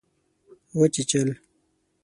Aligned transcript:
وچیچل 0.79 1.27